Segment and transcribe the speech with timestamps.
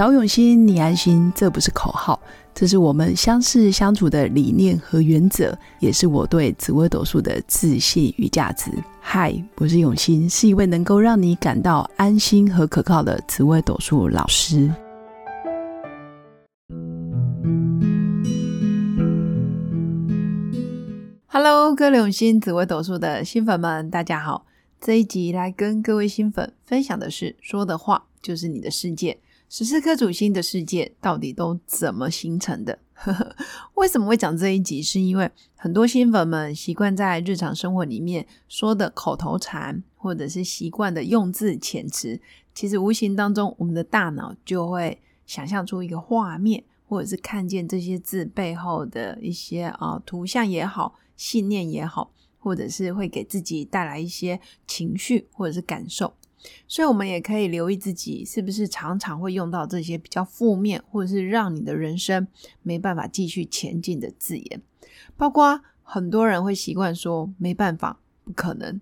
[0.00, 2.18] 找永新，你安心，这不是口号，
[2.54, 8.70] 这是我们相识相处的理念和原则，也是我对紫微斗数的自信与价值。
[8.98, 14.72] 嗨，我是永新，是一位能够让你感到安心和可靠的紫微斗数老师。
[21.26, 24.46] Hello，各位永新紫微斗数的新粉们，大家好！
[24.80, 29.18] 这一集来跟各位新粉分享的是，说的话就是你的世界。
[29.52, 32.78] 十四颗主星的世界到底都怎么形成的？
[33.74, 34.80] 为什么会讲这一集？
[34.80, 42.20] 是因为很多新粉们习惯在日常生活里面说的口头禅，或者是习惯的用字遣词，
[42.54, 54.38] 其实无形当中，我们的大脑就会想象出一个画面，或者是看见这些字背后的一些啊图像也好，信念也好，或者是会给自己带来一些
[54.68, 56.14] 情绪或者是感受。
[56.66, 62.26] 所以，我们也可以留意自己是不是常常会用到这些比较负面，或者是让你的人生
[62.62, 64.62] 没办法继续前进的字眼。
[65.16, 68.80] 包括很多人会习惯说“没办法，不可能”。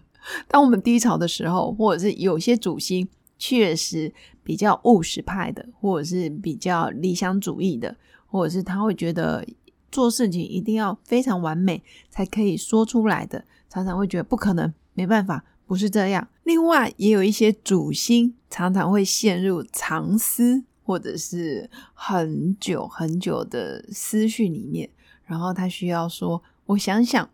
[0.48, 3.08] 当我们低潮的时候，或者是有些主星
[3.38, 9.46] 确实比较务实派的，或者是比较理想主义的，或者是他会觉得
[9.90, 15.44] 做事情一定要非常完美才可以说出来的，常常会觉得不可能，没办法。
[15.66, 24.88] 不是这样，另外也有一些主星常常会陷入长思，或者是很久很久的思绪里面，
[25.26, 27.28] 然后他需要说：“我想想，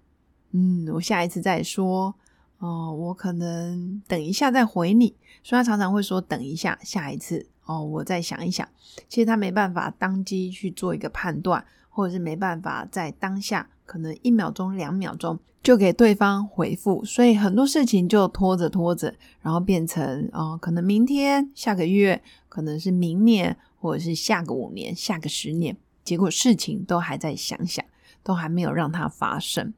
[0.51, 2.13] 嗯，我下一次再说，
[2.59, 8.69] 哦，我可能等一下再回你。”所以他常常会说：“等一下，下一次，哦，我再想一想。”
[9.09, 13.69] 其实他没办法当机去做一个判断，或者是没办法在当下。
[13.87, 27.85] 可能一秒钟、两秒钟就给对方回复，所以很多事情就拖着拖着，然后变成啊，可能明天、下个月，可能是明年，或者是下个五年、下个十年，结果事情都还在想想，
[28.23, 29.75] 都还没有让它发生。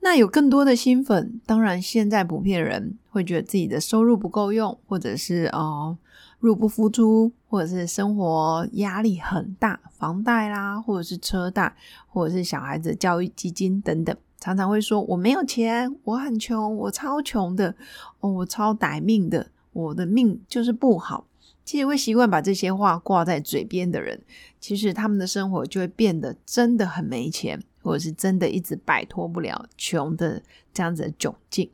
[0.00, 5.96] 那有更多的新粉，当然现在普遍人会觉得自己的收入不够用，或者是哦。
[6.40, 11.74] 入不敷出，或者是生活压力很大，房贷啦，或者是车贷，
[12.06, 17.74] 或者是小孩子教育基金等等，常常会说我没有钱，我很穷，我超穷的，
[18.20, 21.26] 哦，我超歹命的，我的命就是不好。
[21.64, 24.22] 其实会习惯把这些话挂在嘴边的人，
[24.60, 30.40] 其实他们的生活就会变得真的很没钱，或者是真的一直摆脱不了穷的
[30.72, 31.68] 这样子的窘境。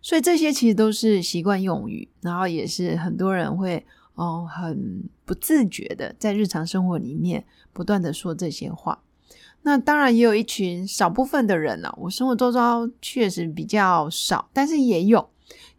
[0.00, 3.84] 所以这些其实都是习惯用语，然后也是很多人会。
[4.16, 9.00] 哦，很不自觉的在日常生活里面不断的说这些话。
[9.62, 15.28] 那当然也有一群少部分的人呢，我生活周遭确实比较少，但是也有。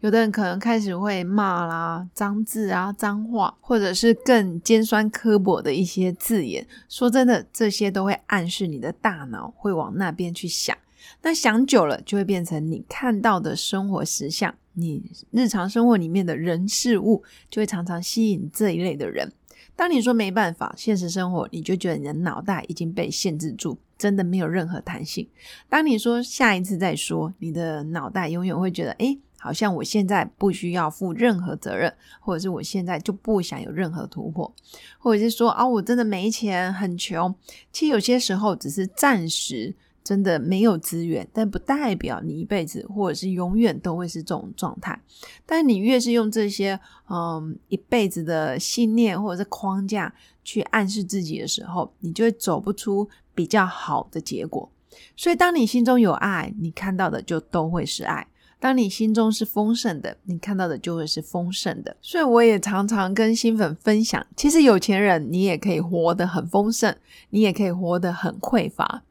[0.01, 6.65] 有的人可能开始会骂啦、脏字啊、脏话，或者是更尖酸刻薄的一些字眼。
[6.87, 10.77] 说真的，这些都会暗示你的大脑会往那边去想。
[11.21, 14.53] 那想久了，就会变成你看到的生活实像。
[14.79, 15.01] 你
[15.31, 19.33] 日常生活里面的人事物，就会常常吸引这一类的人。
[19.75, 25.27] 当你说没办法，现实生活，你就觉得你的脑袋已经被限制住，真的没有任何弹性。
[25.67, 34.53] 当你说下一次再说，你的脑袋永远会觉得，哎，好像我现在不需要负任何责任，或者是我现在就不想有任何突破，
[34.99, 37.33] 或者是说啊，我真的没钱，很穷。
[37.71, 39.75] 其实有些时候只是暂时。
[40.07, 44.97] 真的没有资源，但不代表你一辈子或者是永远都会是这种状态。
[45.45, 46.79] 但你越是用这些
[47.09, 50.13] 嗯一辈子的信念或者是框架
[50.45, 54.71] 去暗示自己的时候，你就会走不出比较好的结果。
[55.17, 58.25] 所以，当你心中有爱，你看到的就都会是爱；
[58.61, 61.97] 当你心中是丰盛的，你看到的就会是丰盛的。
[62.01, 66.95] 所以，我也常常跟新粉分享，其实有钱人你也可以活得很丰盛，
[67.31, 69.03] 你也可以活得很匮乏。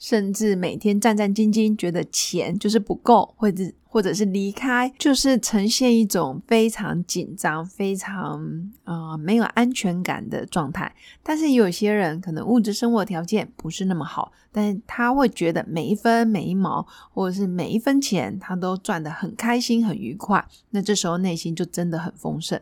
[0.00, 10.92] 甚至每天战战兢兢，觉得钱就是不够，或者或者是离开，就是呈现一种非常紧张、非常啊没有安全感的状态。
[11.22, 20.42] 但是有些人可能物质生活条件不是那么好，但是他会觉得每一分每一毛，或者是每一分钱，他都赚得很开心、很愉快。
[20.70, 22.58] 那这时候内心就真的很丰盛。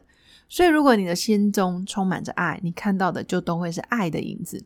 [0.48, 4.58] 所以，如果你的心中充满着爱，你看到的就都会是爱的影子；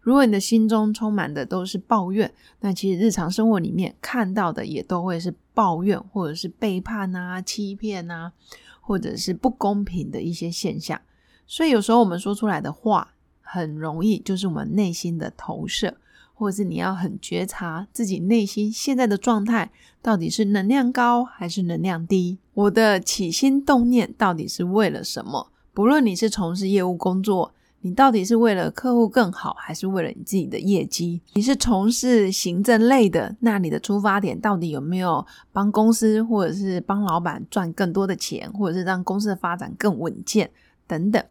[0.00, 8.32] 如果你的心中充满的都是抱怨，那其实日常生活里面看到的也都会是抱怨，或者是背叛啊、欺骗啊，
[8.80, 10.98] 或者是不公平的一些现象。
[11.46, 13.12] 所以，有时候我们说出来的话，
[13.42, 15.98] 很容易就是我们内心的投射。
[16.38, 19.72] 或者是你要很觉察自己内心现在的状态，
[20.02, 22.38] 到底是能量高还是能量低？
[22.52, 25.50] 我的起心动念到底是为了什么？
[25.72, 31.22] 不论你是从事业务工作，你到底是为了客户更好，还是为了你自己的业绩？
[31.32, 40.50] 你是从事行政类的，那你的出发点到底有没有帮公司或者是帮老板赚更多的钱，或者是让公司的发展更稳健
[40.86, 41.22] 等等？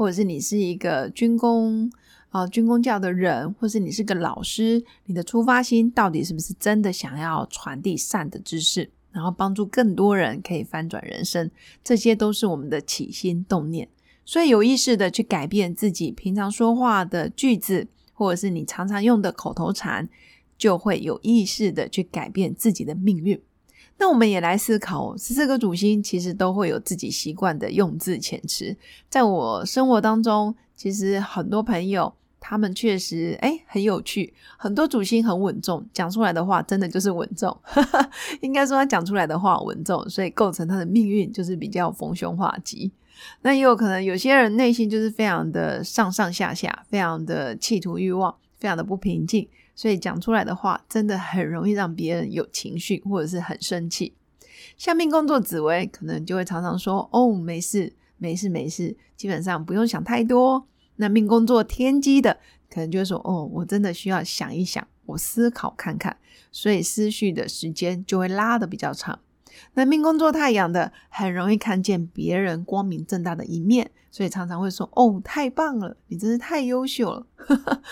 [0.00, 1.92] 或者是你是一个军工
[2.30, 11.50] 啊军工教的人，或是你是个老师，你的出发心到底是不是真的想要传递善的知识，然后帮助更多人可以翻转人生？
[11.84, 13.86] 这些都是我们的起心动念。
[14.24, 20.08] 所以有意识的去改变自己平常说话的句子，或者是你常常用的口头禅，
[20.56, 23.38] 就会有意识的去改变自己的命运。
[24.00, 28.74] 那我们也来思考，十四个主星其实都会有自己习惯的用字遣词。
[29.10, 32.10] 在我生活当中，其实很多朋友
[32.40, 37.54] 他们确实哎很有趣，很多主星很稳重，讲出来的话真的就是稳重。
[38.40, 42.90] 应该说他讲出来的话稳重，所以构成他的命运就是比较逢凶化吉。
[43.42, 49.46] 那也有可能有些人内心就是非常的上上下下，非常的企图欲望，非常的不平静，
[49.80, 54.12] 所以讲出来的话真的很容易让别人有情绪或者是很生气。
[54.76, 60.66] 像命工作紫薇可能就会常常说：“哦，没事，没事，没事，基本上不用想太多。”
[60.96, 62.38] 那命工作天机的
[62.68, 66.14] 可能就会说：“哦，我真的需要想一想，我思考看看，
[66.52, 69.18] 所以思绪的时间就会拉的比较长。”
[69.72, 77.26] 那命宫做太阳的，很容易看见别人光明正大的一面，所以常常会说：“哦，太棒了，你真是太优秀了。”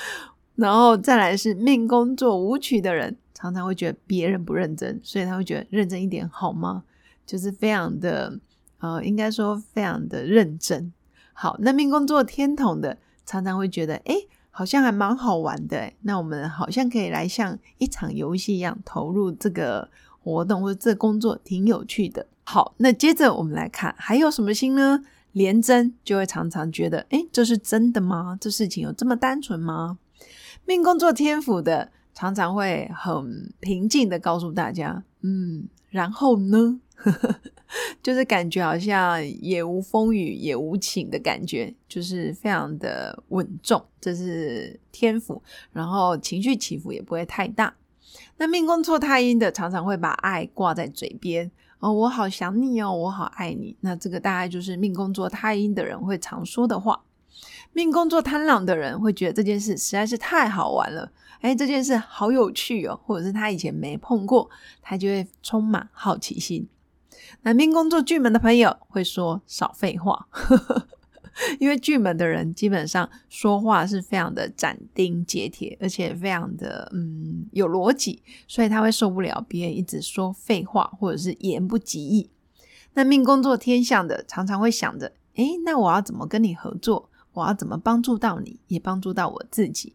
[0.58, 6.82] 然后再来是命宫做舞曲的人，常常会觉得别人不认真，所以他会觉得认真一点好吗？
[7.25, 8.38] 就是非常的
[8.81, 10.93] 呃，应该说非常的认真。
[11.32, 14.14] 好，那命宫做天同的，常常会觉得哎，
[14.50, 15.93] 好像还蛮好玩的。
[16.02, 19.88] 那我们好像可以来像一场游戏一样投入这个。
[20.20, 22.26] 活动或者这工作挺有趣的。
[22.44, 25.02] 好，那接着我们来看还有什么星呢？
[25.32, 28.37] 廉贞就会常常觉得，哎，这是真的吗？
[28.38, 29.96] 这事情有这么单纯吗？
[30.68, 36.78] 命宫做天府的常常会很平静的告诉大家，嗯，然后呢，
[38.02, 45.42] 就是感觉好像也无风雨也无晴的感觉，就是非常的稳重，这是天府，
[45.72, 47.74] 然后情绪起伏也不会太大。
[48.36, 53.74] 那命宫错太阴的，常常会把爱挂在嘴边哦，我好想你哦，我好爱你。
[53.80, 57.00] 那这个大概就是命宫做太阴的人会常说的话。
[57.72, 64.50] 命宫做贪狼的人会觉得这件事实在是太好玩了，哎，这件事好有趣哦，或者是他以前没碰过，
[64.82, 66.68] 他就会充满好奇心。
[67.42, 70.26] 那命宫做巨门的朋友会说少废话。
[71.60, 82.28] 因为巨门的人基本上说话是非常的斩钉截铁，而且非常的嗯有逻辑，所以他会受不了别人一直说废话或者是言不及义。
[82.94, 87.08] 那命工作天象的常常会想着，诶，那我要怎么跟你合作？
[87.32, 89.94] 我要怎么帮助到你，也帮助到我自己？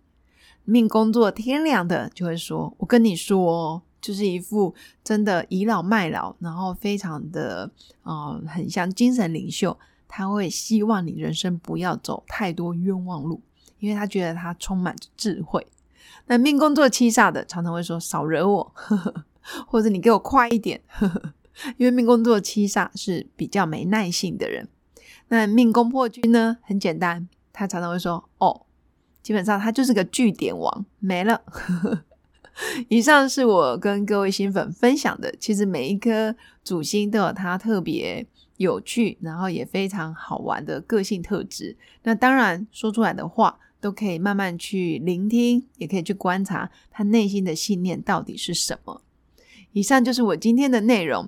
[0.65, 7.69] 命工作天良的就会说，我跟你说，就是一副真的倚老卖老，然后非常的
[8.03, 9.77] 啊，很像精神领袖。
[10.07, 13.41] 他会希望你人生不要走太多冤枉路，
[13.79, 15.65] 因为他觉得他充满着智慧。
[16.27, 19.25] 那命工作七煞的常常会说少惹我，呵 呵
[19.67, 21.33] 或者你给我快一点，呵 呵
[21.77, 24.69] 因为命工作七煞是比较没耐性的人。
[25.33, 26.57] 那命宫破军呢？
[26.61, 28.67] 很简单，他常常会说哦，
[29.23, 31.41] 基本上他就是个据点王，没了。
[32.87, 38.27] 以上是我跟各位新粉分享的，其实每一颗主星都有它特别。
[38.57, 41.75] 有趣，然后也非常好玩的个性特质。
[42.03, 49.01] 那当然，说出来的话都可以慢慢去聆听，也可以去观察他内心的信念到底是什么。
[49.71, 51.27] 以上就是我今天的内容。